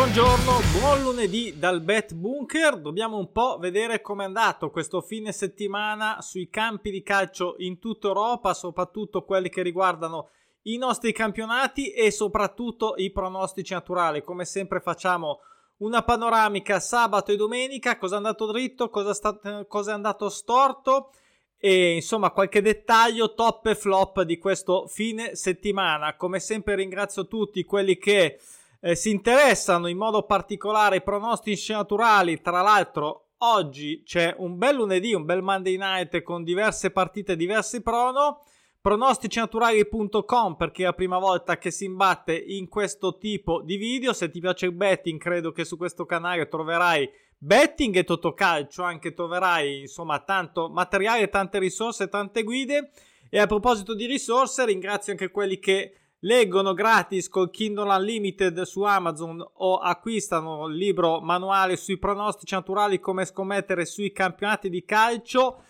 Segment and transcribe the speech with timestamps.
[0.00, 2.80] Buongiorno, buon lunedì dal Bet Bunker.
[2.80, 8.06] Dobbiamo un po' vedere com'è andato questo fine settimana sui campi di calcio in tutta
[8.06, 10.30] Europa, soprattutto quelli che riguardano
[10.62, 14.22] i nostri campionati e soprattutto i pronostici naturali.
[14.22, 15.40] Come sempre facciamo
[15.80, 21.10] una panoramica sabato e domenica, cosa è andato dritto, cosa, sta, cosa è andato storto
[21.58, 26.16] e insomma qualche dettaglio top e flop di questo fine settimana.
[26.16, 28.40] Come sempre ringrazio tutti quelli che
[28.80, 32.40] eh, si interessano in modo particolare ai pronostici naturali.
[32.40, 37.82] Tra l'altro, oggi c'è un bel lunedì, un bel Monday night con diverse partite, diversi
[37.82, 38.42] prono.
[38.82, 44.14] Pronosticinaturali.com perché è la prima volta che si imbatte in questo tipo di video.
[44.14, 47.06] Se ti piace il betting, credo che su questo canale troverai
[47.36, 48.82] betting e totocalcio.
[48.82, 52.90] Anche troverai insomma tanto materiale, tante risorse, tante guide.
[53.28, 58.82] E a proposito di risorse, ringrazio anche quelli che leggono gratis col Kindle Unlimited su
[58.82, 65.62] Amazon o acquistano il libro manuale sui pronostici naturali come scommettere sui campionati di calcio.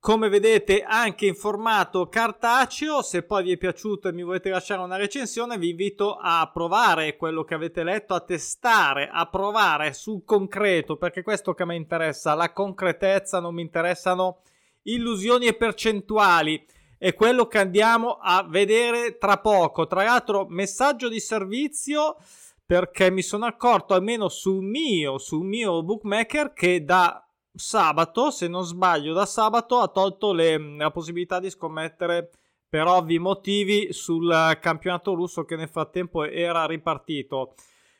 [0.00, 4.82] Come vedete anche in formato cartaceo se poi vi è piaciuto e mi volete lasciare
[4.82, 10.24] una recensione vi invito a provare quello che avete letto a testare a provare sul
[10.24, 12.34] concreto perché questo che mi interessa.
[12.34, 14.40] La concretezza non mi interessano
[14.82, 16.66] illusioni e percentuali
[17.02, 19.88] è quello che andiamo a vedere tra poco.
[19.88, 22.16] Tra l'altro, messaggio di servizio
[22.64, 28.62] perché mi sono accorto almeno sul mio, sul mio bookmaker che da sabato, se non
[28.62, 32.30] sbaglio, da sabato ha tolto le, la possibilità di scommettere
[32.68, 37.54] per ovvi motivi sul campionato russo che nel frattempo era ripartito.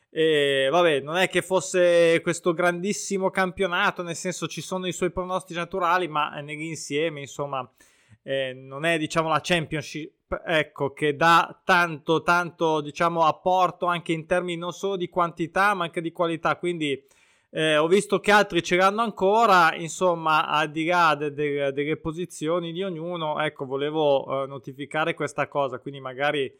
[0.09, 5.11] E vabbè, non è che fosse questo grandissimo campionato, nel senso ci sono i suoi
[5.11, 7.69] pronostici naturali, ma nell'insieme, insomma,
[8.23, 14.25] eh, non è diciamo la championship ecco che dà tanto tanto diciamo apporto anche in
[14.25, 16.55] termini non solo di quantità ma anche di qualità.
[16.57, 17.01] Quindi
[17.51, 21.97] eh, ho visto che altri ce l'hanno ancora insomma al di là de- de- delle
[21.97, 25.79] posizioni di ognuno ecco volevo eh, notificare questa cosa.
[25.79, 26.51] Quindi magari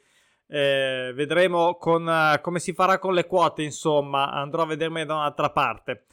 [0.48, 4.32] eh, vedremo con, come si farà con le quote insomma.
[4.32, 6.06] Andrò a vedermi da un'altra parte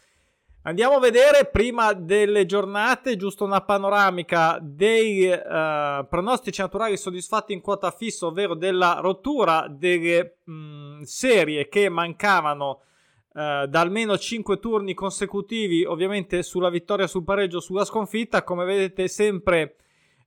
[0.62, 7.62] Andiamo a vedere prima delle giornate, giusto una panoramica dei uh, pronostici naturali soddisfatti in
[7.62, 12.82] quota fissa, ovvero della rottura delle mh, mm, serie che mancavano
[13.32, 18.44] uh, da almeno 5 turni consecutivi, ovviamente sulla vittoria, sul pareggio, sulla sconfitta.
[18.44, 19.76] Come vedete, sempre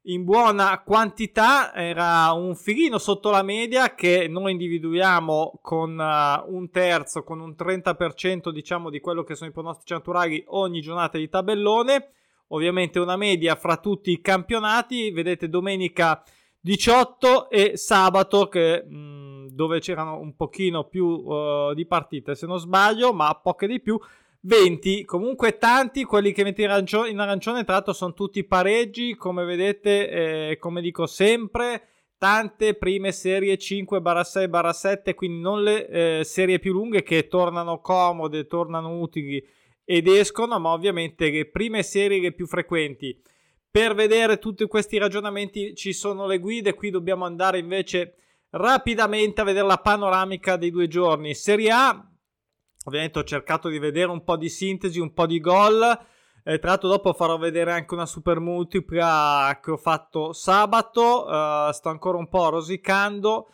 [0.08, 6.70] in buona quantità, era un filino sotto la media che noi individuiamo con uh, un
[6.72, 11.30] terzo, con un 30% diciamo di quello che sono i pronostici naturali ogni giornata di
[11.30, 12.10] tabellone.
[12.48, 16.22] Ovviamente una media fra tutti i campionati, vedete domenica
[16.60, 22.46] 18 e sabato che, mh, mm, dove c'erano un pochino più uh, di partite se
[22.46, 23.98] non sbaglio, ma poche di più.
[24.46, 29.16] 20, comunque tanti, quelli che metti in, arancio- in arancione tra l'altro sono tutti pareggi,
[29.16, 31.88] come vedete, eh, come dico sempre,
[32.18, 39.00] tante prime serie 5-6-7, quindi non le eh, serie più lunghe che tornano comode, tornano
[39.00, 39.42] utili
[39.86, 43.18] ed escono, ma ovviamente le prime serie più frequenti.
[43.72, 48.16] Per vedere tutti questi ragionamenti ci sono le guide, qui dobbiamo andare invece
[48.50, 51.34] rapidamente a vedere la panoramica dei due giorni.
[51.34, 52.13] Serie A
[52.84, 55.82] Ovviamente ho cercato di vedere un po' di sintesi, un po' di gol.
[56.46, 61.26] Eh, tra l'altro dopo farò vedere anche una super multipla che ho fatto sabato.
[61.26, 63.48] Uh, sto ancora un po' rosicando.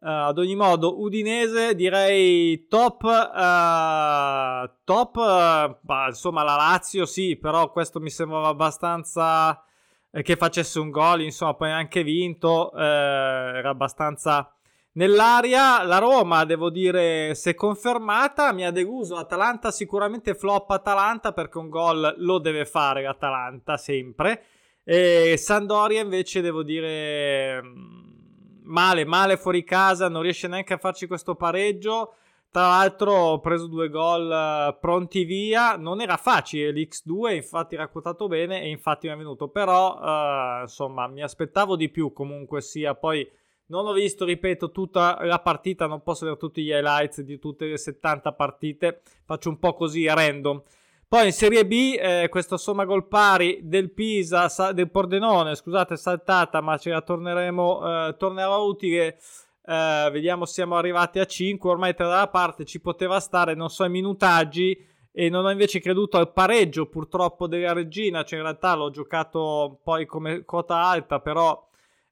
[0.00, 3.02] Uh, ad ogni modo, Udinese direi top.
[3.02, 5.78] Uh, top.
[5.82, 9.62] Bah, insomma, la Lazio sì, però questo mi sembrava abbastanza
[10.10, 11.20] che facesse un gol.
[11.20, 12.72] Insomma, poi anche vinto.
[12.72, 14.50] era abbastanza
[14.92, 19.16] Nell'aria la Roma, devo dire, se confermata, mi ha deluso.
[19.16, 24.44] Atalanta sicuramente flop Atalanta perché un gol lo deve fare l'Atalanta sempre.
[24.82, 31.06] E Sandoria invece devo dire mm, male, male fuori casa, non riesce neanche a farci
[31.06, 32.14] questo pareggio.
[32.50, 37.86] Tra l'altro ho preso due gol eh, pronti via, non era facile l'X2, infatti era
[37.86, 42.60] quotato bene e infatti mi è venuto, però uh, insomma mi aspettavo di più comunque
[42.60, 43.24] sia, poi
[43.70, 47.66] non ho visto, ripeto, tutta la partita, non posso vedere tutti gli highlights di tutte
[47.66, 50.62] le 70 partite, faccio un po' così a random.
[51.08, 55.96] Poi in Serie B, eh, questo somma gol pari del Pisa, sa- del Pordenone, scusate,
[55.96, 59.18] saltata, ma ce la torneremo, eh, tornerà utile.
[59.64, 63.84] Eh, vediamo siamo arrivati a 5, ormai tra la parte ci poteva stare, non so,
[63.84, 68.74] i minutaggi e non ho invece creduto al pareggio purtroppo della regina, cioè in realtà
[68.74, 71.69] l'ho giocato poi come quota alta, però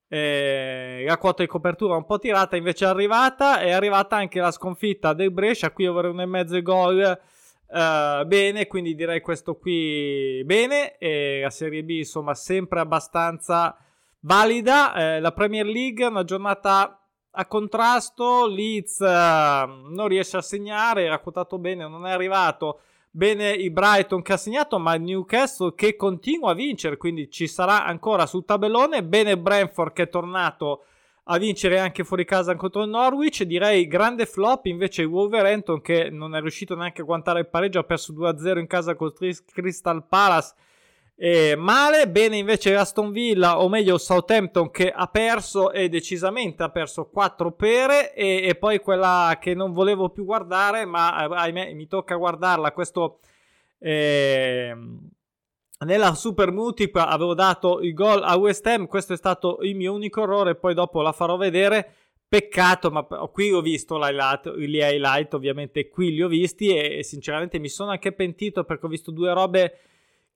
[0.09, 3.61] eh, la quota di copertura un po' tirata invece è arrivata.
[3.61, 5.71] È arrivata anche la sconfitta del Brescia.
[5.71, 7.21] Qui over 1,5 gol
[7.67, 10.97] uh, bene quindi direi questo qui bene.
[10.97, 13.77] E la Serie B insomma sempre abbastanza
[14.21, 14.95] valida.
[14.95, 17.01] Eh, la Premier League una giornata
[17.31, 18.47] a contrasto.
[18.47, 22.81] Leeds uh, non riesce a segnare era quotato bene non è arrivato
[23.19, 27.49] Bene il Brighton che ha segnato, ma il Newcastle che continua a vincere, quindi ci
[27.49, 29.03] sarà ancora sul tabellone.
[29.03, 30.85] Bene Brentford che è tornato
[31.25, 33.43] a vincere anche fuori casa contro il Norwich.
[33.43, 37.83] Direi grande flop invece Wolverhampton che non è riuscito neanche a guantare il pareggio, ha
[37.83, 40.55] perso 2-0 in casa contro Crystal Palace
[41.21, 46.71] eh, male, bene invece Aston Villa, o meglio Southampton che ha perso e decisamente ha
[46.71, 51.75] perso 4 pere e, e poi quella che non volevo più guardare ma eh, ahimè
[51.75, 53.19] mi tocca guardarla, questo
[53.81, 54.77] eh,
[55.81, 59.95] nella Super Multipla avevo dato il gol a West Ham, questo è stato il mio
[59.95, 61.95] unico errore, poi dopo la farò vedere.
[62.29, 67.59] Peccato, ma qui ho visto gli highlight, ovviamente qui li ho visti e, e sinceramente
[67.59, 69.79] mi sono anche pentito perché ho visto due robe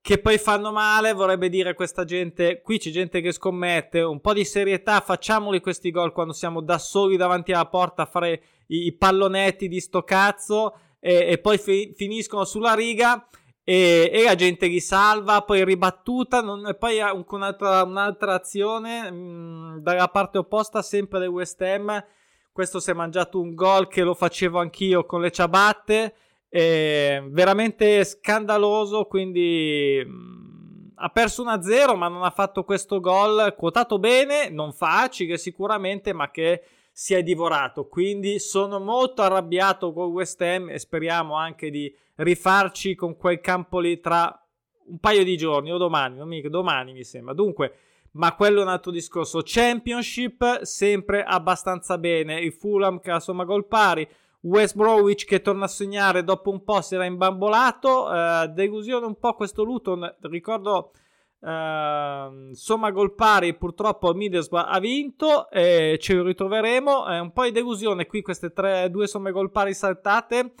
[0.03, 4.33] che poi fanno male, vorrebbe dire questa gente, qui c'è gente che scommette, un po'
[4.33, 8.87] di serietà, facciamoli questi gol quando siamo da soli davanti alla porta a fare i,
[8.87, 13.25] i pallonetti di sto cazzo e, e poi fi, finiscono sulla riga
[13.63, 19.09] e, e, la gente li salva, poi ribattuta, non, e poi un, un'altra, un'altra, azione
[19.09, 22.05] mh, mm, dalla parte opposta sempre del West Ham,
[22.51, 26.13] questo si è mangiato un gol che lo facevo anch'io con le ciabatte
[26.55, 33.97] eh, veramente scandaloso, quindi mm, ha perso 1-0 ma non ha fatto questo gol quotato
[33.97, 36.61] bene, non facile sicuramente, ma che
[36.91, 37.87] si è divorato.
[37.87, 43.79] Quindi sono molto arrabbiato con West Ham e speriamo anche di rifarci con quel campo
[43.79, 44.39] lì tra
[44.85, 47.33] un paio di giorni o domani, non mica, domani mi sembra.
[47.33, 47.77] Dunque,
[48.11, 49.41] ma quello è un altro discorso.
[49.43, 52.39] Championship sempre abbastanza bene.
[52.41, 54.07] Il Fulham che ha insomma gol pari.
[54.43, 58.05] West Bromwich che torna a segnare dopo un po' si era imbambolato.
[58.05, 60.17] Uh, delusione un po' questo Luton.
[60.21, 60.91] Ricordo
[61.39, 63.55] uh, somma gol pari.
[63.55, 65.49] Purtroppo Middlesbrough ha vinto.
[65.49, 67.05] E lo ritroveremo.
[67.07, 70.53] È un po' di delusione qui queste tre, due somme gol pari saltate.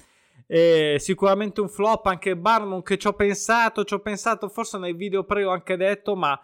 [0.47, 3.83] E sicuramente un flop anche Barnum che ci ho pensato.
[3.83, 6.39] Ci ho pensato forse nel video pre ho anche detto, ma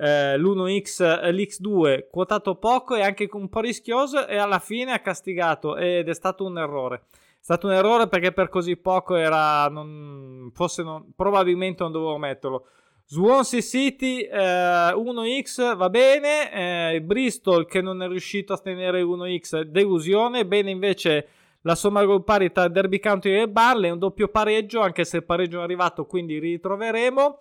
[0.00, 5.00] eh, l'1x, eh, l'X2 quotato poco e anche un po' rischioso e alla fine ha
[5.00, 7.04] castigato ed è stato un errore.
[7.12, 12.16] È stato un errore perché per così poco era, non, forse non, probabilmente non dovevo
[12.16, 12.66] metterlo.
[13.04, 19.62] Swansea City eh, 1x va bene, eh, Bristol che non è riuscito a tenere 1x
[19.62, 21.28] delusione, bene invece
[21.62, 25.24] la somma gol pari tra Derby County e Barley, un doppio pareggio anche se il
[25.24, 27.40] pareggio è arrivato quindi ritroveremo.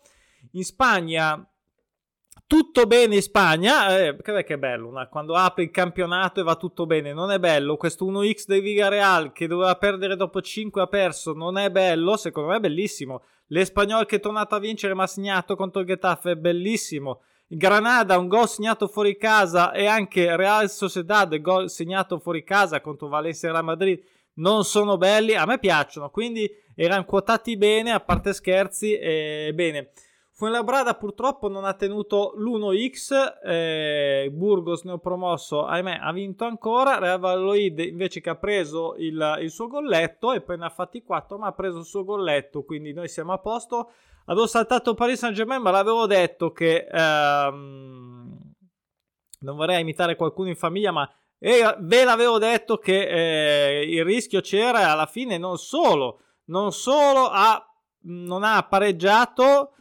[0.54, 1.46] In Spagna
[2.48, 6.86] tutto bene in Spagna, eh, che bello, una, quando apri il campionato e va tutto
[6.86, 11.34] bene, non è bello, questo 1x del Villarreal che doveva perdere dopo 5 ha perso,
[11.34, 15.08] non è bello, secondo me è bellissimo, l'Espagnol che è tornato a vincere ma ha
[15.08, 20.70] segnato contro il Getafe è bellissimo, Granada un gol segnato fuori casa e anche Real
[20.70, 24.04] Sociedad gol segnato fuori casa contro Valencia e Real Madrid
[24.40, 29.92] non sono belli, a me piacciono, quindi erano quotati bene, a parte scherzi, e bene.
[30.40, 36.98] Fuenlabrada purtroppo non ha tenuto l'1x, eh, Burgos ne ho promosso, ahimè ha vinto ancora,
[36.98, 41.04] Real Valladolid invece che ha preso il, il, suo golletto e poi ne ha fatti
[41.04, 43.92] 4 ma ha preso il suo golletto, quindi noi siamo a posto.
[44.28, 48.54] Avevo saltato Paris Saint Germain ma l'avevo detto che ehm,
[49.42, 54.40] non vorrei imitare qualcuno in famiglia ma eh, ve l'avevo detto che eh, il rischio
[54.40, 57.62] c'era alla fine non solo, non solo ha,
[58.04, 59.74] non ha pareggiato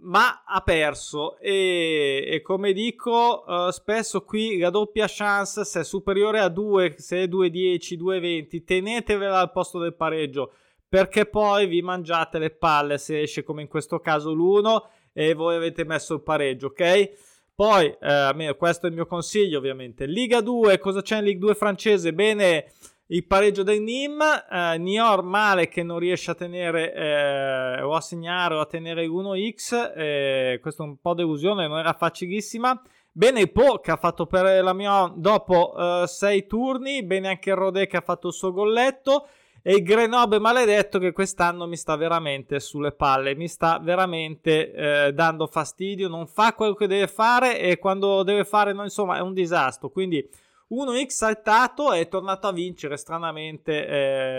[0.00, 1.38] ma ha perso.
[1.38, 6.94] E, e come dico uh, spesso qui la doppia chance se è superiore a 2
[6.98, 10.52] se è 2-10 2-20 tenetevela al posto del pareggio
[10.88, 15.56] perché poi vi mangiate le palle se esce come in questo caso l'1 e voi
[15.56, 17.10] avete messo il pareggio ok?
[17.54, 20.06] Poi eh, questo è il mio consiglio ovviamente.
[20.06, 22.14] Liga 2 cosa c'è in Liga 2 francese?
[22.14, 22.70] Bene
[23.10, 28.00] il pareggio del Nim, eh, Nior male che non riesce a tenere eh, o a
[28.00, 32.80] segnare o a tenere 1x, eh, questo è un po' delusione, non era facilissima.
[33.10, 35.74] Bene Po che ha fatto per la mia dopo
[36.06, 39.26] 6 eh, turni, bene anche il Rodé che ha fatto il suo golletto
[39.62, 45.12] e il Grenoble maledetto che quest'anno mi sta veramente sulle palle, mi sta veramente eh,
[45.12, 49.20] dando fastidio, non fa quello che deve fare e quando deve fare, no, insomma, è
[49.20, 50.24] un disastro, quindi
[50.70, 53.86] 1x saltato è tornato a vincere stranamente,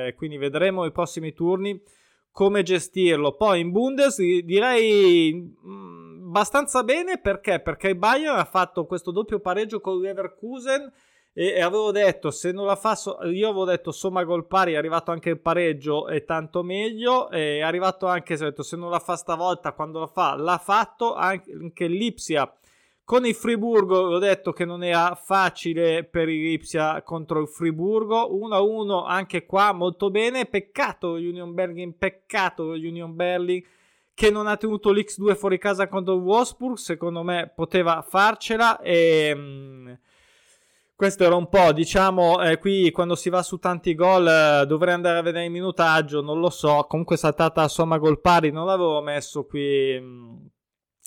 [0.08, 1.82] eh, quindi vedremo i prossimi turni
[2.32, 3.36] come gestirlo.
[3.36, 7.60] Poi in Bundes direi mh, mm, abbastanza bene perché?
[7.60, 10.92] Perché il Bayern ha fatto questo doppio pareggio con Leverkusen
[11.34, 14.74] e, e avevo detto se non la fa so- io avevo detto somma gol pari
[14.74, 18.90] è arrivato anche il pareggio e tanto meglio è arrivato anche se, detto, se non
[18.90, 22.52] la fa stavolta quando la fa l'ha fatto anche, anche l'Ipsia
[23.10, 28.30] con il Friburgo ho detto che non era facile per il Lipsia contro il Friburgo.
[28.32, 30.46] 1-1 anche qua molto bene.
[30.46, 33.64] Peccato Union Berlin peccato Union Berlin
[34.14, 36.78] che non ha tenuto l'X2 fuori casa contro il Wolfsburg.
[36.78, 39.92] Secondo me poteva farcela e mm,
[40.96, 44.94] questo era un po', diciamo, eh, qui quando si va su tanti gol eh, dovrei
[44.94, 48.68] andare a vedere il minutaggio, non lo so, comunque saltata a somma gol pari, non
[48.68, 50.36] l'avevo messo qui, mm,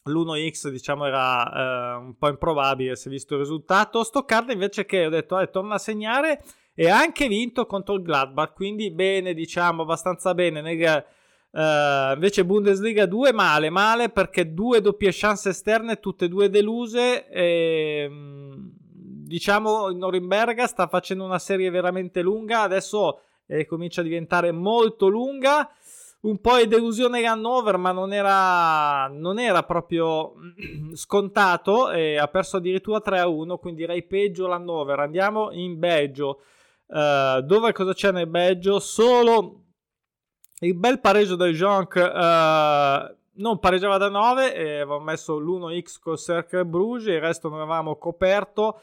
[0.05, 5.11] l'1x diciamo era eh, un po' improbabile se visto il risultato, Stoccarda invece che ho
[5.11, 6.43] detto, eh, torna a segnare
[6.75, 11.05] e ha anche vinto contro il Gladbach, quindi bene, diciamo, abbastanza bene, nel,
[11.53, 17.29] Uh, invece Bundesliga 2 male, male perché due doppie chance esterne, tutte e due deluse.
[17.29, 18.71] E, ehm,
[19.33, 25.71] diciamo Norimberga sta facendo una serie veramente lunga, adesso eh, comincia a diventare molto lunga.
[26.23, 30.35] Un po' di delusione Hannover, ma non era, non era proprio
[30.95, 31.91] scontato.
[31.91, 35.01] E ha perso addirittura 3-1, quindi direi peggio l'Hannover.
[35.01, 36.43] Andiamo in Belgio.
[36.87, 38.79] Uh, dove cosa c'è nel Belgio?
[38.79, 39.63] Solo
[40.61, 41.95] il bel pareggio del Jonk.
[41.97, 47.61] Uh, non pareggiava da 9 e avevamo messo l'1x col Cercle Bruges, il resto non
[47.61, 48.81] avevamo coperto.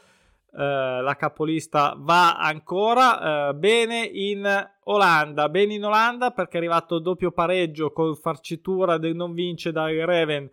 [0.52, 4.44] Uh, la capolista va ancora uh, bene in
[4.86, 9.92] Olanda bene in Olanda perché è arrivato doppio pareggio con farcitura del non vince dal
[9.92, 10.50] Reven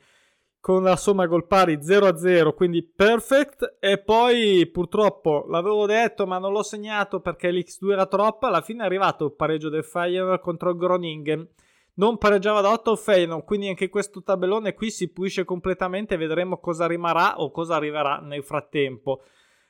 [0.68, 3.78] con la somma gol pari 0-0 quindi perfect.
[3.80, 8.84] E poi purtroppo l'avevo detto ma non l'ho segnato perché l'X2 era troppa alla fine
[8.84, 11.48] è arrivato il pareggio del Feyenoord contro il Groningen.
[11.94, 16.58] Non pareggiava da 8 il Feyenoord quindi anche questo tabellone qui si pulisce completamente vedremo
[16.58, 19.22] cosa rimarrà o cosa arriverà nel frattempo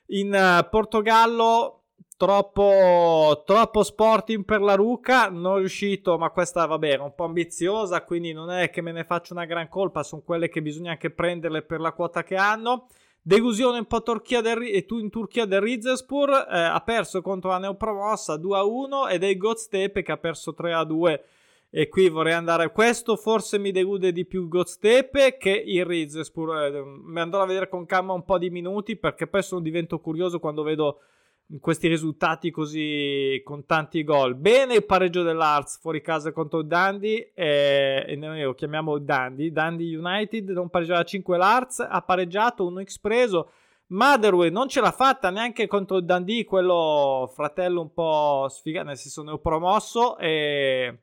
[0.08, 1.78] in uh, Portogallo
[2.18, 8.04] troppo, troppo sporting per la Ruca, non riuscito, ma questa vabbè era un po' ambiziosa,
[8.04, 11.12] quindi non è che me ne faccio una gran colpa, sono quelle che bisogna anche
[11.12, 12.88] prenderle per la quota che hanno.
[13.22, 18.36] Delusione un po' Turchia del, in Turchia del Rizespur, eh, ha perso contro la neopromossa
[18.36, 21.20] 2-1 ed è il Goztepe che ha perso 3-2
[21.70, 26.84] e qui vorrei andare questo forse mi delude di più Goztepe che il Rizespur eh,
[26.84, 30.40] mi andrò a vedere con calma un po' di minuti perché poi sono divento curioso
[30.40, 31.02] quando vedo
[31.60, 34.36] questi risultati così con tanti gol.
[34.36, 39.98] Bene il pareggio dell'Arts fuori casa contro Dundee eh, e noi lo chiamiamo Dundee Dundee
[39.98, 43.52] United non pareggiava 5 l'Arts ha pareggiato un X preso.
[43.90, 49.24] Motherway non ce l'ha fatta neanche contro Dundee quello fratello un po' sfigato nel senso
[49.24, 51.00] ne ho promosso e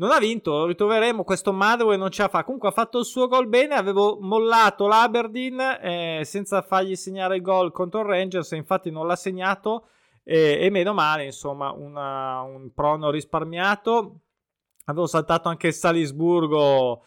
[0.00, 1.24] non ha vinto, ritroveremo.
[1.24, 2.42] Questo Madway non ce la fa.
[2.42, 3.74] Comunque ha fatto il suo gol bene.
[3.74, 8.52] Avevo mollato l'Aberdeen eh, senza fargli segnare il gol contro il Rangers.
[8.52, 9.88] Infatti non l'ha segnato.
[10.24, 14.20] Eh, e meno male, insomma, una, un prono risparmiato.
[14.86, 17.04] Avevo saltato anche il Salisburgo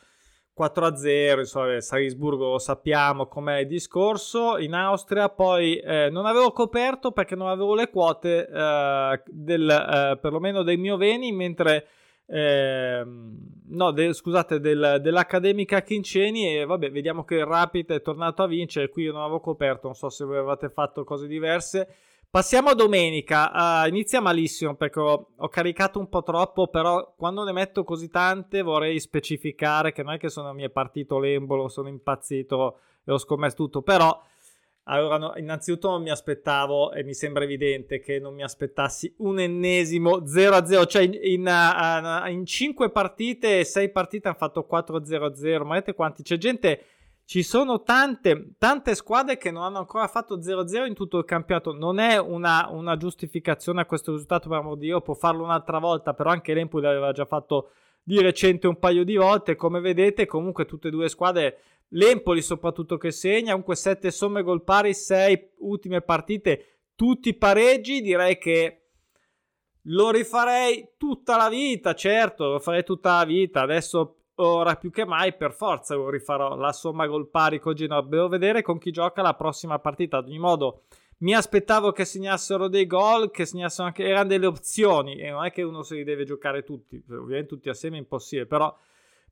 [0.56, 1.40] 4-0.
[1.40, 4.60] Insomma, Salisburgo lo sappiamo com'è il discorso.
[4.60, 10.20] In Austria poi eh, non avevo coperto perché non avevo le quote eh, del, eh,
[10.22, 11.88] perlomeno del mio Veni, mentre
[12.26, 18.44] eh, no, de, scusate, del, dell'Accademica Chinceni e vabbè, vediamo che il Rapid è tornato
[18.44, 21.88] a vincere, qui io non avevo coperto, non so se voi avevate fatto cose diverse.
[22.30, 27.44] Passiamo a domenica, uh, inizia malissimo perché ho, ho, caricato un po' troppo, però quando
[27.44, 31.68] ne metto così tante vorrei specificare che non è che sono mi è partito l'embolo,
[31.68, 34.20] sono impazzito e ho scommesso tutto, però
[34.86, 39.40] allora, no, innanzitutto non mi aspettavo, e mi sembra evidente che non mi aspettassi un
[39.40, 45.76] ennesimo 0-0, cioè in, in, uh, in 5 partite, 6 partite hanno fatto 4-0-0, ma
[45.76, 46.22] vedete quanti?
[46.22, 46.86] C'è gente,
[47.24, 51.72] ci sono tante, tante squadre che non hanno ancora fatto 0-0 in tutto il campionato,
[51.72, 55.80] non è una, una giustificazione a questo risultato, per amor di Dio, può farlo un'altra
[55.80, 57.70] volta, però anche l'Empoli aveva già fatto
[58.04, 61.58] di recente un paio di volte, come vedete comunque tutte e due squadre
[61.90, 68.38] L'Empoli soprattutto che segna, comunque 7 somme gol pari, 6 ultime partite, tutti pareggi, direi
[68.38, 68.84] che
[69.88, 75.06] lo rifarei tutta la vita, certo, lo farei tutta la vita, adesso ora più che
[75.06, 78.92] mai per forza lo rifarò, la somma gol pari con Genoa, devo vedere con chi
[78.92, 80.84] gioca la prossima partita, ad ogni modo
[81.20, 85.52] mi aspettavo che segnassero dei gol, che segnassero anche, erano delle opzioni e non è
[85.52, 88.76] che uno se li deve giocare tutti, ovviamente tutti assieme è impossibile, però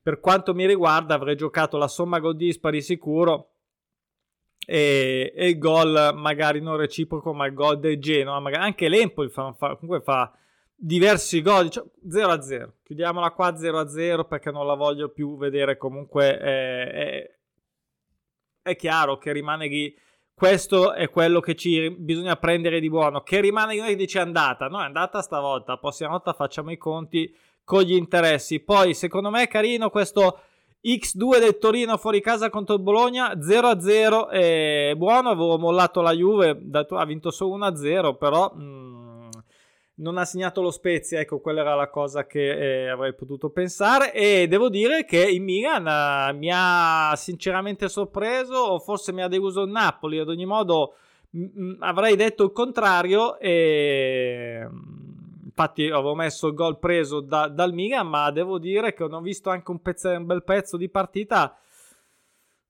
[0.02, 3.52] per quanto mi riguarda, avrei giocato la somma gol dispari sicuro
[4.66, 8.40] e, e il gol magari non reciproco, ma il gol del Genoa.
[8.40, 10.32] Magari, anche l'Empoli fa, fa, comunque fa
[10.76, 11.70] diversi gol.
[11.70, 12.70] Cioè, 0-0.
[12.84, 16.40] Chiudiamola qua 0-0 perché non la voglio più vedere comunque.
[16.40, 17.40] Eh, eh,
[18.62, 19.96] è chiaro che rimane lì.
[20.34, 23.22] Questo è quello che ci bisogna prendere di buono.
[23.22, 24.68] Che rimane lì dice è andata.
[24.68, 25.74] No, è andata stavolta.
[25.74, 27.32] La prossima volta facciamo i conti
[27.64, 28.60] con gli interessi.
[28.60, 30.40] Poi, secondo me, è carino questo
[30.84, 36.60] X2 del Torino fuori casa contro il Bologna 0-0 è buono avevo mollato la Juve
[36.72, 39.30] ha vinto solo 1-0 però mh, mm,
[39.98, 44.12] non ha segnato lo Spezia ecco quella era la cosa che eh, avrei potuto pensare
[44.12, 49.28] e devo dire che il Milan eh, mi ha sinceramente sorpreso o forse mi ha
[49.28, 50.96] deluso il Napoli ad ogni modo
[51.30, 54.68] mh, avrei detto il contrario e
[55.62, 59.50] infatti avevo messo il gol preso da, dal Milan, ma devo dire che ho visto
[59.50, 61.56] anche un, pezzo, un bel pezzo di partita.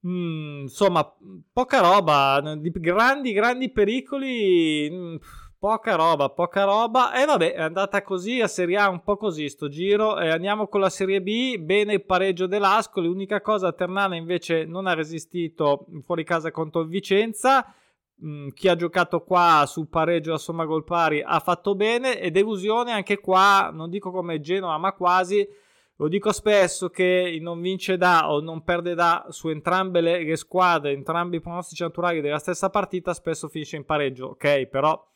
[0.06, 1.10] Mm, insomma,
[1.54, 5.16] poca roba, di grandi, grandi pericoli, mm,
[5.58, 7.14] poca roba, poca roba.
[7.14, 10.20] E vabbè, è andata così a Serie A, un po' così sto giro.
[10.20, 13.08] E andiamo con la Serie B, bene il pareggio dell'Ascoli.
[13.08, 17.74] L'unica cosa, Ternana invece non ha resistito fuori casa contro Vicenza.
[18.24, 22.30] Mm, chi ha giocato qua sul pareggio a somma gol pari ha fatto bene e
[22.30, 25.48] delusione anche qua, non dico come Genoa ma quasi,
[25.96, 30.36] lo dico spesso che non vince da o non perde da su entrambe le, le
[30.36, 34.68] squadre, entrambi i pronostici naturali della stessa partita spesso finisce in pareggio, ok?
[34.68, 35.10] Però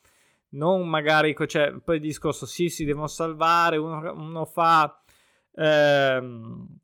[0.50, 5.00] non magari, cioè, poi il discorso sì si devono salvare, uno, uno fa...
[5.56, 6.80] Ehm,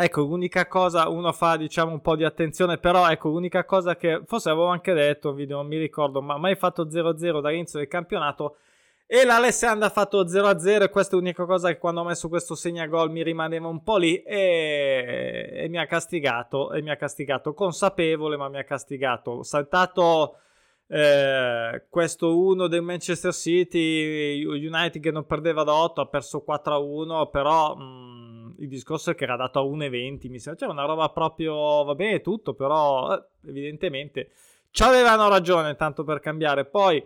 [0.00, 4.22] Ecco, l'unica cosa, uno fa diciamo un po' di attenzione, però ecco, l'unica cosa che
[4.26, 8.58] forse avevo anche detto video, non mi ricordo, ma mai fatto 0-0 dall'inizio del campionato
[9.06, 12.54] e l'Alessandra ha fatto 0-0 e questa è l'unica cosa che quando ho messo questo
[12.54, 17.52] segnagol mi rimaneva un po' lì e, e mi ha castigato, e mi ha castigato
[17.52, 19.32] consapevole, ma mi ha castigato.
[19.32, 20.36] Ho saltato
[20.86, 27.30] eh, questo 1 del Manchester City, United che non perdeva da 8, ha perso 4-1,
[27.30, 27.74] però...
[27.74, 28.17] Mh, mm,
[28.58, 32.20] il discorso che era dato a 1,20, mi sembra, cioè una roba proprio, va bene
[32.20, 34.30] tutto, però eh, evidentemente
[34.70, 36.64] ci avevano ragione tanto per cambiare.
[36.64, 37.04] Poi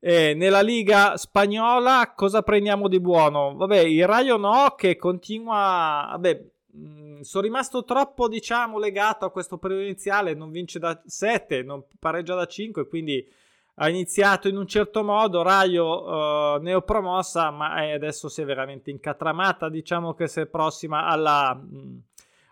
[0.00, 3.54] eh, nella Liga spagnola cosa prendiamo di buono?
[3.54, 6.44] Vabbè, il Rayo no che continua, vabbè,
[6.76, 11.84] mm, sono rimasto troppo diciamo legato a questo periodo iniziale, non vince da 7, non
[11.98, 13.26] pareggia da 5, quindi
[13.74, 19.68] ha iniziato in un certo modo, Raio uh, neopromossa, ma adesso si è veramente incatramata,
[19.68, 21.96] diciamo che si è prossima alla, mm,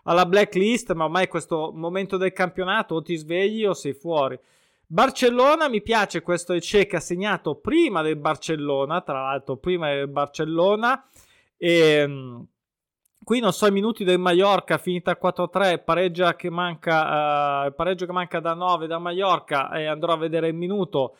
[0.03, 4.37] alla blacklist, ma ormai questo momento del campionato o ti svegli o sei fuori.
[4.87, 10.07] Barcellona, mi piace questo Ece che ha segnato prima del Barcellona, tra l'altro prima del
[10.07, 11.07] Barcellona,
[11.57, 12.03] e...
[12.03, 12.47] Um,
[13.23, 18.11] Qui non so i minuti del Mallorca, finita 4-3, pareggia che manca, uh, pareggio che
[18.11, 21.17] manca da 9 da Mallorca e andrò a vedere il minuto,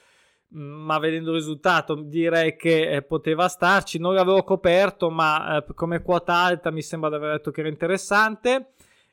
[0.56, 4.00] mm, ma vedendo il risultato direi che eh, poteva starci.
[4.00, 7.70] Non l'avevo coperto, ma eh, come quota alta mi sembra di aver detto che era
[7.70, 8.72] interessante.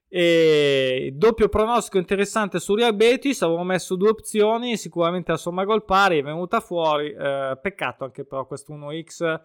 [0.09, 5.85] E doppio pronostico interessante su Real Betis, avevo messo due opzioni, sicuramente la somma gol
[5.85, 9.39] pari è venuta fuori, eh, peccato anche però questo 1x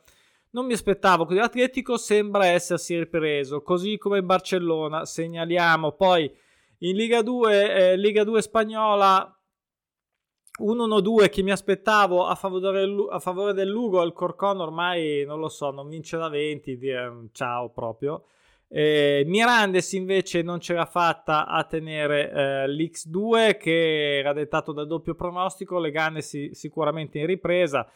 [0.53, 1.37] non mi aspettavo così.
[1.37, 5.05] L'Atletico sembra essersi ripreso, così come il Barcellona.
[5.05, 6.31] Segnaliamo poi
[6.79, 9.37] in Liga 2, eh, Liga 2 spagnola
[10.61, 14.03] 1-1-2 che mi aspettavo a favore, a favore del Lugo.
[14.03, 16.77] Il Corcon ormai non lo so, non vince da 20.
[16.77, 18.25] Dire, ciao proprio.
[18.67, 24.85] Eh, Mirandes invece non ce l'ha fatta a tenere eh, l'X2 che era dettato da
[24.85, 25.79] doppio pronostico.
[25.79, 27.87] Legane si, sicuramente in ripresa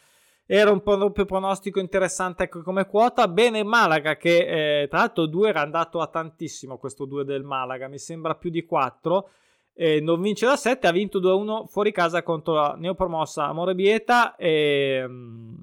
[0.50, 3.28] era un po' più pronostico interessante ecco, come quota.
[3.28, 7.86] Bene Malaga che eh, tra l'altro 2 era andato a tantissimo questo 2 del Malaga,
[7.86, 9.28] mi sembra più di 4.
[9.74, 15.04] Eh, non vince da 7, ha vinto 2-1 fuori casa contro la neopromossa Amorebieta e
[15.06, 15.62] um,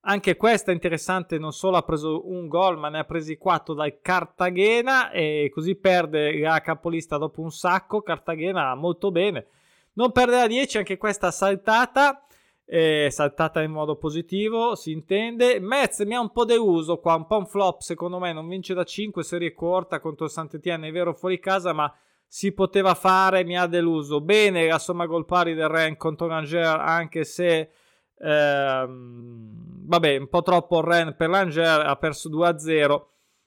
[0.00, 4.00] anche questa interessante, non solo ha preso un gol, ma ne ha presi 4 dal
[4.02, 8.02] Cartagena e così perde la capolista dopo un sacco.
[8.02, 9.46] Cartagena molto bene.
[9.92, 12.24] Non perde la 10, anche questa saltata
[12.64, 15.60] è saltata in modo positivo, si intende.
[15.60, 18.74] Metz mi ha un po' deluso qua, un po' un flop secondo me, non vince
[18.74, 21.92] da 5, serie corta contro Sant'Etienne, è vero fuori casa, ma
[22.26, 24.20] si poteva fare, mi ha deluso.
[24.20, 27.70] Bene la somma gol pari del Ren contro l'Angers, anche se
[28.18, 33.02] ehm, vabbè, un po' troppo il Ren per l'Angers, ha perso 2-0.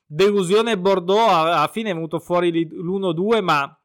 [0.06, 3.78] Delusione Bordeaux, alla fine è venuto fuori l'1-2, ma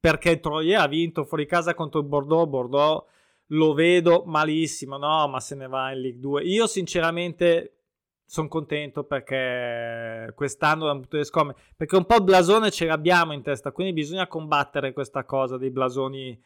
[0.00, 3.04] perché il Troyer ha vinto fuori casa contro il Bordeaux, Bordeaux
[3.52, 6.42] lo vedo malissimo, no, ma se ne va in League 2.
[6.42, 7.76] Io sinceramente
[8.24, 12.86] sono contento perché quest'anno da un punto di vista perché un po' il blasone ce
[12.86, 16.42] l'abbiamo in testa, quindi bisogna combattere questa cosa dei blasoni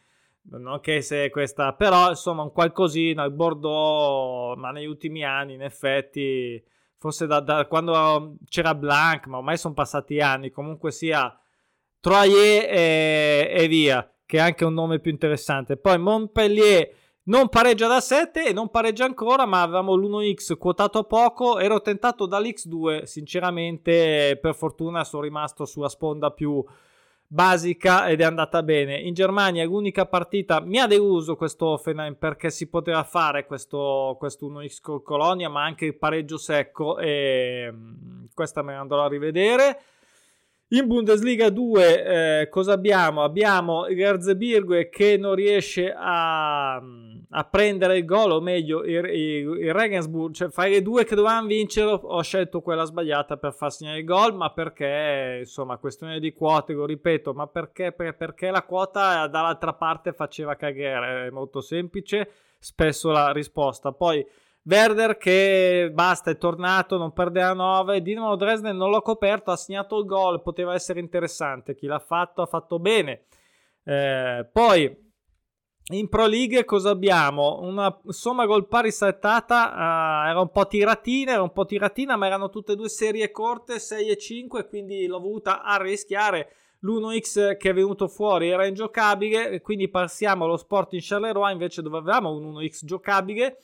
[0.49, 5.61] non che se questa, però insomma un qualcosina, il Bordeaux, ma negli ultimi anni in
[5.61, 6.61] effetti,
[6.97, 11.37] forse da, da quando c'era Blanc, ma ormai sono passati anni, comunque sia
[11.99, 15.75] Troyer e, e via, che è anche un nome più interessante.
[15.77, 16.95] Poi Montpellier
[17.27, 21.59] non pareggia da 7 e non pareggia ancora, ma avevamo l'1x quotato poco.
[21.59, 26.63] Ero tentato dall'x2, sinceramente, per fortuna sono rimasto sulla sponda più
[27.29, 28.99] basica ed è andata bene.
[28.99, 34.47] In Germania l'unica partita mi ha deluso questo Offenheim perché si poteva fare questo, questo
[34.49, 39.09] 1x con Colonia, ma anche il pareggio secco e mm, questa me la andrò a
[39.09, 39.81] rivedere.
[40.71, 43.23] In Bundesliga 2 eh, cosa abbiamo?
[43.23, 49.59] Abbiamo il Erzebirgue che non riesce a, a, prendere il gol, o meglio il, il,
[49.61, 53.71] il Regensburg, cioè fare le due che dovevano vincere, ho scelto quella sbagliata per far
[53.71, 58.63] segnare il gol, ma perché, insomma, questione di quote, lo ripeto, ma perché, perché la
[58.63, 63.93] quota dall'altra parte faceva cagare, è molto semplice, spesso la risposta.
[63.93, 64.25] Poi
[64.67, 68.01] Werder che basta, è tornato, non perde a 9.
[68.01, 71.73] Dinamo Dresden non l'ho coperto, ha segnato il gol, poteva essere interessante.
[71.73, 73.23] Chi l'ha fatto ha fatto bene.
[73.85, 75.05] Eh, poi
[75.89, 77.59] in Pro League cosa abbiamo?
[77.61, 82.25] Una somma gol pari saltata, uh, era un po' tiratina, era un po' tiratina, ma
[82.25, 86.51] erano tutte e due serie corte, 6 e 5, quindi l'ho voluta arrischiare.
[86.81, 91.97] L'1x che è venuto fuori era ingiocabile, quindi passiamo allo sport in Charleroi invece dove
[91.97, 93.61] avevamo un 1x giocabile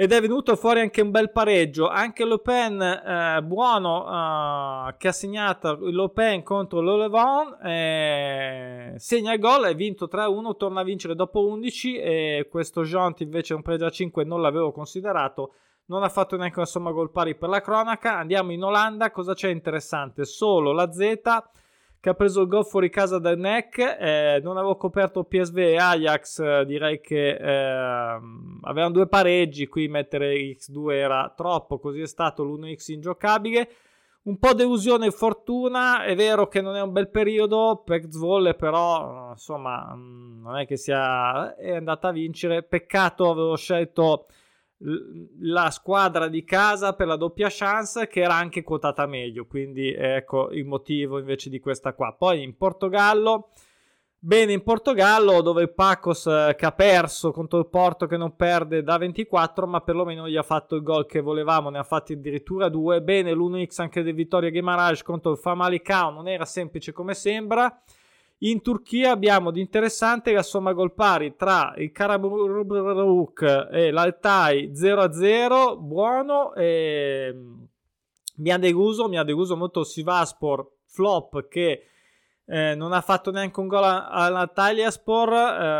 [0.00, 1.88] ed è venuto fuori anche un bel pareggio.
[1.88, 9.64] Anche Lopen eh, buono eh, che ha segnato Lopen contro l'Olevon eh, segna il gol,
[9.64, 13.90] è vinto 3-1, torna a vincere dopo 11 e questo Jont invece un pregio a
[13.90, 15.54] 5 non l'avevo considerato.
[15.86, 18.18] Non ha fatto neanche una gol pari per la cronaca.
[18.18, 20.24] Andiamo in Olanda, cosa c'è interessante?
[20.24, 21.22] Solo la Z
[22.00, 23.78] che ha preso il gol fuori casa dal NEC.
[23.78, 28.20] Eh, non avevo coperto PSV e Ajax, eh, direi che eh,
[28.62, 29.66] avevano due pareggi.
[29.66, 33.68] Qui mettere X2 era troppo, così è stato l'1X ingiocabile.
[34.20, 38.54] Un po' delusione e fortuna, è vero che non è un bel periodo per Zvolle,
[38.54, 42.62] però insomma mm, non è che sia è andata a vincere.
[42.62, 44.26] Peccato, avevo scelto
[45.40, 50.50] la squadra di casa per la doppia chance che era anche quotata meglio quindi ecco
[50.50, 52.14] il motivo invece di questa qua.
[52.14, 53.48] Poi in Portogallo
[54.20, 58.36] bene in Portogallo dove il Pacos eh, che ha perso contro il Porto che non
[58.36, 62.12] perde da 24 ma perlomeno gli ha fatto il gol che volevamo ne ha fatti
[62.12, 63.02] addirittura due.
[63.02, 67.80] Bene l'1x anche del Vittoria Guimarães contro il Famalicão non era semplice come sembra
[68.40, 75.78] in Turchia abbiamo di interessante la somma gol pari tra il Karaburuk e l'Altai 0-0,
[75.78, 76.54] buono.
[76.54, 77.34] E...
[78.36, 81.88] Mi ha deluso, mi ha deluso molto Sivaspor, flop che
[82.46, 85.32] eh, non ha fatto neanche un gol all'Antalyaspor,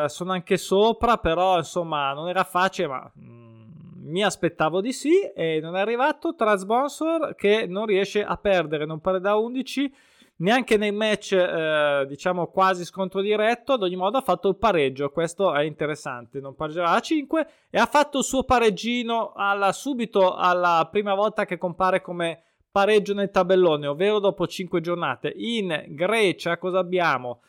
[0.04, 5.20] eh, sono anche sopra, però insomma non era facile, ma mm, mi aspettavo di sì
[5.20, 6.34] e non è arrivato.
[6.34, 9.94] Transbonsor che non riesce a perdere, non perde da 11
[10.38, 15.10] neanche nei match eh, diciamo quasi scontro diretto ad ogni modo ha fatto il pareggio
[15.10, 16.40] questo è interessante.
[16.40, 21.44] Non pareggerà a 5 e ha fatto il suo pareggino alla, subito alla prima volta
[21.44, 25.32] che compare come pareggio nel tabellone ovvero dopo 5 giornate.
[25.34, 27.40] In Grecia cosa abbiamo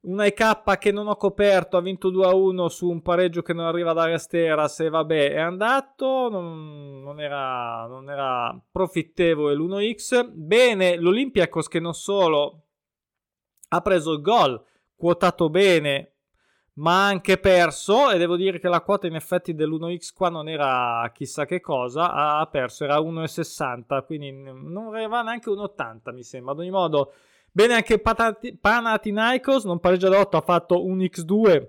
[0.00, 3.92] una EK che non ho coperto, ha vinto 2-1 su un pareggio che non arriva
[3.92, 10.30] da Resteras e vabbè è andato, non, non, era, non era profittevole l'1x.
[10.30, 12.66] Bene, l'Olympiacos che non solo
[13.68, 14.62] ha preso il gol,
[14.94, 16.14] quotato bene,
[16.74, 20.48] ma ha anche perso e devo dire che la quota in effetti dell'1x qua non
[20.48, 26.52] era chissà che cosa, ha perso, era 1,60, quindi non arriva neanche 1,80 mi sembra.
[26.52, 27.12] Ad ogni modo
[27.58, 31.68] Bene anche Panathinaikos, non pareggia da 8, ha fatto un X2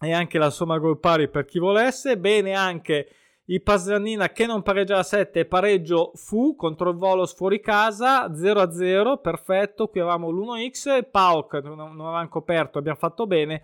[0.00, 2.18] e anche la somma gol pari per chi volesse.
[2.18, 3.08] Bene anche
[3.46, 9.18] il Pasranina che non pareggia da 7, pareggio fu contro il Volos fuori casa 0-0,
[9.22, 9.88] perfetto.
[9.88, 13.62] Qui avevamo l'1x, il Pauk non, non avevamo coperto, abbiamo fatto bene.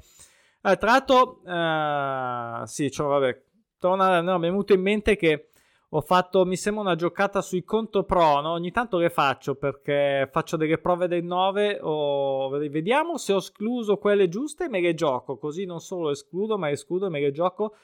[0.62, 3.42] Eh, tra l'altro, eh, sì, cioè, vabbè,
[3.78, 5.50] torna, no, mi è venuto in mente che
[5.94, 8.52] ho fatto, mi sembra, una giocata sui conto pro, no?
[8.52, 13.98] Ogni tanto le faccio perché faccio delle prove del 9 o vediamo se ho escluso
[13.98, 17.30] quelle giuste e me le gioco, così non solo escludo, ma escludo e me le
[17.30, 17.74] gioco.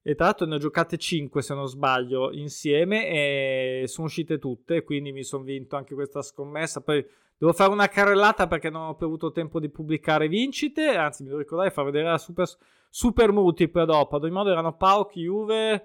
[0.00, 4.84] E tra l'altro ne ho giocate 5 se non sbaglio insieme e sono uscite tutte,
[4.84, 6.82] quindi mi sono vinto anche questa scommessa.
[6.82, 7.04] Poi
[7.36, 11.30] devo fare una carrellata perché non ho più avuto tempo di pubblicare vincite, anzi mi
[11.30, 12.46] devo ricordare di far vedere la super,
[12.88, 14.14] super multiple dopo.
[14.14, 15.84] Ad ogni modo erano Pauk, Juve,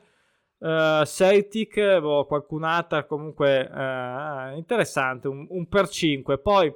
[0.62, 6.38] Uh, Celtic, boh, qualcun'altra comunque uh, interessante, un, un, per 5.
[6.38, 6.72] Poi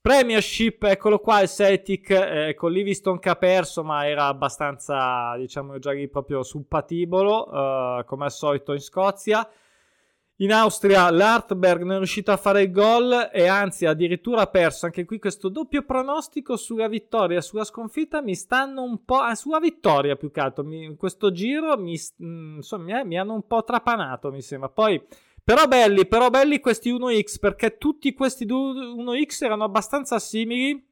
[0.00, 5.80] Premiership, eccolo qua il Celtic eh, con Livingston che ha perso, ma era abbastanza, diciamo,
[5.80, 9.48] già lì proprio sul patibolo, uh, come al solito in Scozia.
[10.38, 14.86] In Austria l'Artberg non è riuscito a fare il gol e anzi addirittura ha perso.
[14.86, 19.18] Anche qui questo doppio pronostico sulla vittoria e sulla sconfitta mi stanno un po'...
[19.18, 20.64] Ah, sulla vittoria più che altro.
[20.64, 24.68] Mi, questo giro mi, mm, insomma, mi, mi hanno un po' trapanato mi sembra.
[24.68, 25.00] Poi
[25.44, 30.84] però belli, però belli questi 1x perché tutti questi 1x erano abbastanza simili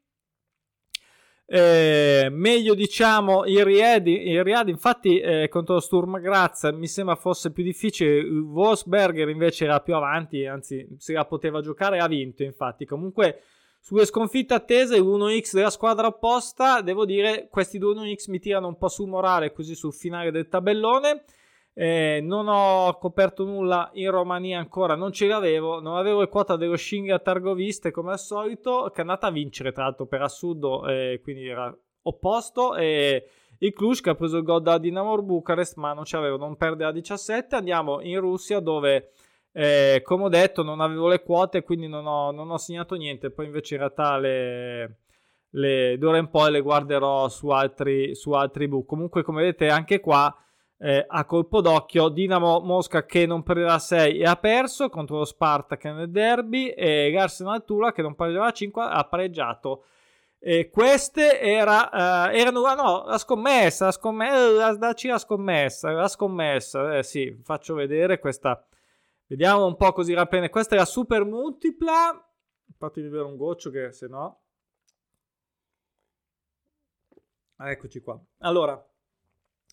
[1.55, 7.53] eh, meglio diciamo il Riad, il Riad infatti eh, contro Sturm Graz mi sembra fosse
[7.53, 8.23] più difficile.
[8.23, 12.87] Wolfsberger invece era più avanti anzi se la poteva giocare ha vinto infatti.
[12.87, 13.43] Comunque
[13.81, 18.79] sulle sconfitte attese l'1x della squadra opposta devo dire questi due 1x mi tirano un
[18.79, 21.25] po' sul morale così sul finale del tabellone
[21.75, 25.81] eh, non ho coperto nulla in Romania ancora, non ce l'avevo.
[25.81, 29.73] Non avevo il quota dello Shinga Targoviste come al solito, che è andata a vincere
[29.73, 32.75] tra l'altro per assurdo, eh, quindi era opposto.
[32.75, 33.27] E
[33.59, 36.57] il Cluj che ha preso il gol da Dinamo Bucarest, ma non ce l'avevo, non
[36.57, 37.57] perde a 17.
[37.57, 39.13] Andiamo in Russia dove,
[39.53, 43.31] eh, come ho detto, non avevo le quote, quindi non ho, non ho segnato niente.
[43.31, 44.97] Poi invece in realtà le,
[45.51, 48.85] le d'ora in poi le guarderò su altri, su altri book.
[48.85, 50.37] Comunque, come vedete, anche qua
[50.85, 55.25] eh, a colpo d'occhio Dinamo Mosca che non perdeva 6 e ha perso contro lo
[55.25, 59.85] Spartak nel derby e l'Arsenal Tula che non perdeva 5 ha pareggiato.
[60.41, 66.09] E queste era, uh, erano ah no, la scommessa, la scommessa, dacci la scommessa, la
[66.09, 68.67] scommessa, eh sì, faccio vedere questa,
[69.29, 72.29] vediamo un po' così rapene, questa è la super multipla,
[72.77, 74.41] fatti vedere un goccio che se no,
[77.57, 78.85] eccoci qua, allora,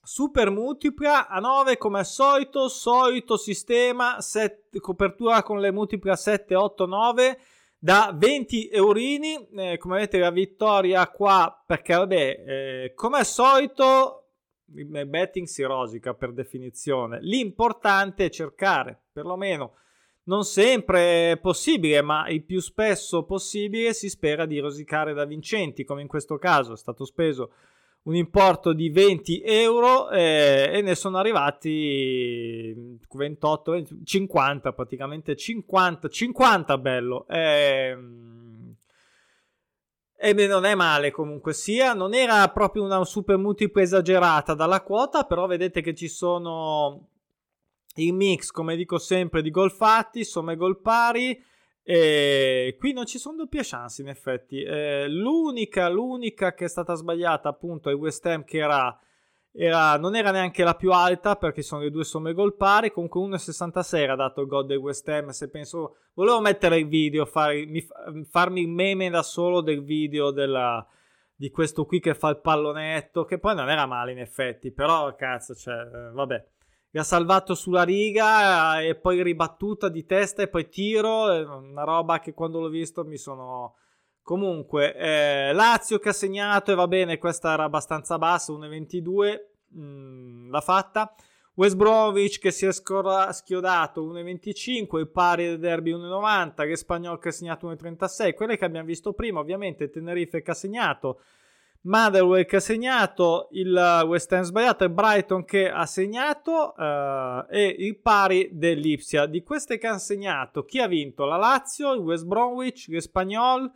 [0.02, 6.56] Super multipla a 9 come al solito, solito sistema, set, copertura con le multiple 7,
[6.56, 7.40] 8, 9
[7.78, 9.48] da 20 eurini.
[9.56, 14.20] Eh, come vedete la vittoria qua perché vabbè, eh, come al solito
[14.76, 17.20] il betting si rosica per definizione.
[17.22, 19.74] L'importante è cercare, perlomeno
[20.24, 26.02] non sempre possibile, ma il più spesso possibile si spera di rosicare da vincenti, come
[26.02, 27.52] in questo caso è stato speso
[28.04, 36.08] un importo di 20 euro eh, e ne sono arrivati 28, 20, 50 praticamente 50,
[36.08, 37.28] 50 bello.
[37.28, 37.98] Eh,
[40.22, 45.24] e non è male comunque sia non era proprio una super multipla esagerata dalla quota
[45.24, 47.08] però vedete che ci sono
[47.96, 51.42] il mix come dico sempre di gol fatti somme gol pari
[51.84, 54.62] e qui non ci sono doppie chance in effetti.
[54.62, 59.00] Eh, l'unica, l'unica che è stata sbagliata appunto è West Ham che era,
[59.52, 62.92] era, non era neanche la più alta perché sono le due somme gol pari.
[62.92, 65.30] Comunque 1,66 era dato il gol del West Ham.
[65.30, 67.86] Se penso, volevo mettere il video, farmi,
[68.30, 70.86] farmi il meme da solo del video della,
[71.34, 75.16] di questo qui che fa il pallonetto, che poi non era male in effetti, però
[75.16, 76.59] cazzo, cioè, eh, vabbè mi
[76.98, 81.26] ha salvato sulla riga e poi ribattuta di testa e poi tiro,
[81.58, 83.76] una roba che quando l'ho visto mi sono...
[84.24, 90.50] Comunque, eh, Lazio che ha segnato e va bene, questa era abbastanza bassa, 1,22, mh,
[90.52, 91.16] l'ha fatta.
[91.56, 97.18] West Bromwich che si è scora- schiodato 1,25, il pari del derby 1,90, che Spagnolo
[97.18, 101.22] che ha segnato 1,36, quelle che abbiamo visto prima, ovviamente Tenerife che ha segnato
[101.82, 107.76] Motherwell che ha segnato, il West Ham sbagliato e Brighton che ha segnato uh, e
[107.80, 109.26] il pari dell'Ipsia.
[109.26, 111.26] Di queste che hanno segnato, chi ha vinto?
[111.26, 113.72] La Lazio, il West Bromwich, il Spagnol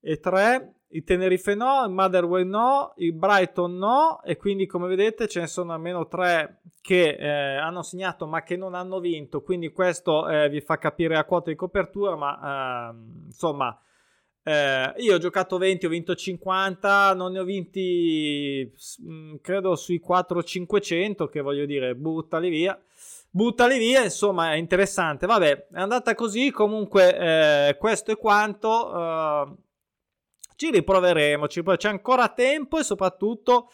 [0.00, 5.28] e tre, il Tenerife no, il Motherwell no, il Brighton no e quindi come vedete
[5.28, 9.72] ce ne sono almeno tre che eh, hanno segnato ma che non hanno vinto, quindi
[9.72, 13.78] questo eh, vi fa capire la quota di copertura, ma eh, insomma
[14.48, 20.00] eh, io ho giocato 20, ho vinto 50, non ne ho vinti mm, credo sui
[20.06, 22.80] 4-500 che voglio dire, buttali via.
[23.28, 25.26] Buttali via, insomma, è interessante.
[25.26, 26.52] Vabbè, è andata così.
[26.52, 27.18] Comunque,
[27.70, 28.94] eh, questo è quanto.
[28.94, 29.54] Eh,
[30.54, 31.48] ci riproveremo.
[31.48, 31.76] Ci riproveremo.
[31.76, 33.68] C'è ancora tempo e soprattutto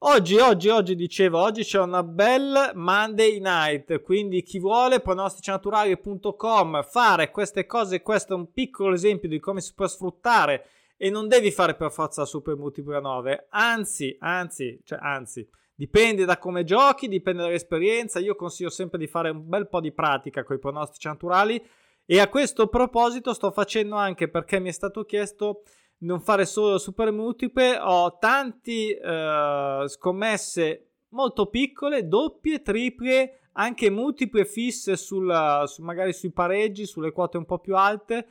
[0.00, 7.30] Oggi, oggi, oggi dicevo, oggi c'è una bella Monday night, quindi chi vuole pronosticinaturali.com fare
[7.30, 11.50] queste cose, questo è un piccolo esempio di come si può sfruttare e non devi
[11.50, 17.42] fare per forza super multipla 9, anzi, anzi, cioè anzi, dipende da come giochi, dipende
[17.42, 21.60] dall'esperienza, io consiglio sempre di fare un bel po' di pratica con i pronostici naturali
[22.04, 25.62] e a questo proposito sto facendo anche perché mi è stato chiesto
[25.98, 34.44] non fare solo super multiple, ho tanti uh, scommesse molto piccole, doppie, triple, anche multiple
[34.44, 38.26] fisse sulla, su, magari sui pareggi, sulle quote un po' più alte,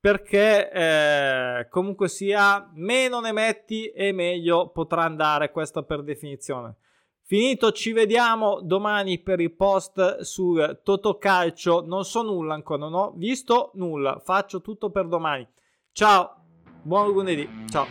[0.00, 6.76] perché eh, comunque sia meno ne metti e meglio potrà andare, questo per definizione.
[7.22, 11.84] Finito, ci vediamo domani per il post sul Totocalcio.
[11.86, 14.20] Non so nulla ancora, non ho visto nulla.
[14.24, 15.46] Faccio tutto per domani.
[15.92, 16.39] Ciao,
[16.82, 17.86] Buon lunedì, ciao!